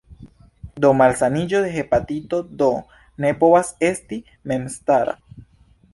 [0.85, 2.71] Do, malsaniĝo de hepatito D
[3.27, 5.19] ne povas esti memstara.